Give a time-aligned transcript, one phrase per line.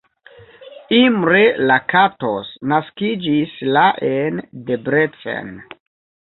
[0.99, 1.41] Imre
[1.71, 5.55] Lakatos naskiĝis la en Debrecen.